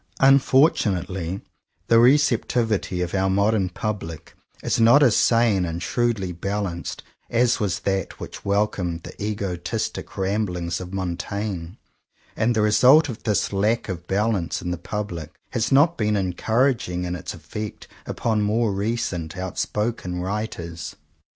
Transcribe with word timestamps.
Unfortunately 0.19 1.41
the 1.85 1.99
receptivity 1.99 3.01
of 3.03 3.13
our 3.13 3.29
modern 3.29 3.69
public 3.69 4.33
is 4.63 4.79
not 4.79 5.03
as 5.03 5.15
sane 5.15 5.63
and 5.63 5.83
shrewdly 5.83 6.31
balanced 6.31 7.03
as 7.29 7.59
was 7.59 7.81
that 7.81 8.19
which 8.19 8.43
welcomed 8.43 9.03
the 9.03 9.23
egotistic 9.23 10.17
ramblings 10.17 10.81
of 10.81 10.91
Montaigne; 10.91 11.73
and 12.35 12.55
the 12.55 12.63
result 12.63 13.09
of 13.09 13.21
this 13.21 13.53
lack 13.53 13.89
of 13.89 14.07
balance 14.07 14.59
in 14.59 14.71
the 14.71 14.77
public 14.79 15.33
has 15.51 15.71
not 15.71 15.99
been 15.99 16.15
encouraging 16.17 17.03
in 17.03 17.15
its 17.15 17.35
effect 17.35 17.87
upon 18.07 18.41
more 18.41 18.71
recent 18.71 19.37
outspoken 19.37 20.19
writers. 20.19 20.95